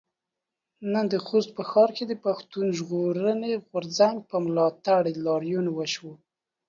[0.91, 6.11] نن د خوست ښار کې د پښتون ژغورنې غورځنګ په ملاتړ لاريون وشو.